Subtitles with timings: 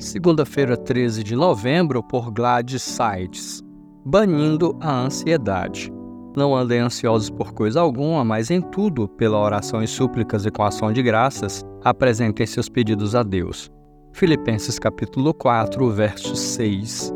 [0.00, 3.62] Segunda-feira, 13 de novembro, por Gladys Sides.
[4.02, 5.92] Banindo a ansiedade.
[6.34, 10.62] Não andem ansiosos por coisa alguma, mas em tudo, pela oração e súplicas e com
[10.62, 13.70] ação de graças, apresentem seus pedidos a Deus.
[14.14, 17.12] Filipenses capítulo 4, verso 6.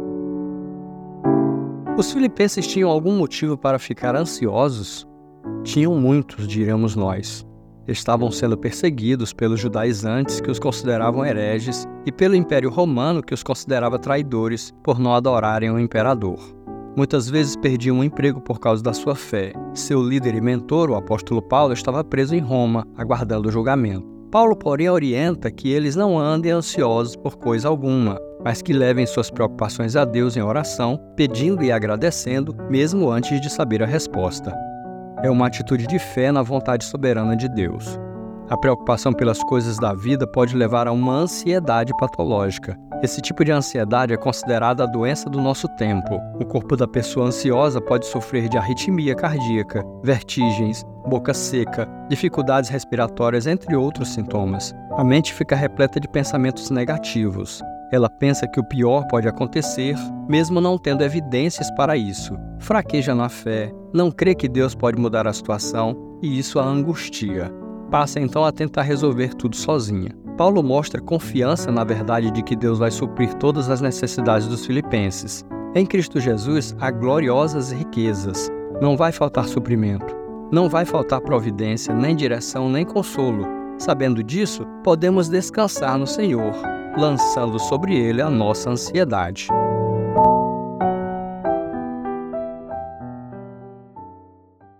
[1.96, 5.06] Os filipenses tinham algum motivo para ficar ansiosos?
[5.62, 7.46] Tinham muitos, diremos nós
[7.86, 13.42] estavam sendo perseguidos pelos judaizantes que os consideravam hereges e pelo Império Romano que os
[13.42, 16.38] considerava traidores por não adorarem o imperador.
[16.96, 19.52] Muitas vezes perdiam um emprego por causa da sua fé.
[19.74, 24.06] Seu líder e mentor, o apóstolo Paulo, estava preso em Roma, aguardando o julgamento.
[24.30, 29.30] Paulo, porém, orienta que eles não andem ansiosos por coisa alguma, mas que levem suas
[29.30, 34.52] preocupações a Deus em oração, pedindo e agradecendo, mesmo antes de saber a resposta
[35.24, 37.98] é uma atitude de fé na vontade soberana de Deus.
[38.50, 42.78] A preocupação pelas coisas da vida pode levar a uma ansiedade patológica.
[43.04, 46.18] Esse tipo de ansiedade é considerada a doença do nosso tempo.
[46.40, 53.46] O corpo da pessoa ansiosa pode sofrer de arritmia cardíaca, vertigens, boca seca, dificuldades respiratórias,
[53.46, 54.74] entre outros sintomas.
[54.96, 57.60] A mente fica repleta de pensamentos negativos.
[57.92, 62.34] Ela pensa que o pior pode acontecer, mesmo não tendo evidências para isso.
[62.58, 67.52] Fraqueja na fé, não crê que Deus pode mudar a situação e isso a angustia.
[67.90, 70.23] Passa então a tentar resolver tudo sozinha.
[70.36, 75.44] Paulo mostra confiança na verdade de que Deus vai suprir todas as necessidades dos filipenses.
[75.74, 78.50] Em Cristo Jesus há gloriosas riquezas.
[78.80, 80.14] Não vai faltar suprimento.
[80.52, 83.46] Não vai faltar providência, nem direção, nem consolo.
[83.78, 86.54] Sabendo disso, podemos descansar no Senhor
[86.96, 89.48] lançando sobre ele a nossa ansiedade.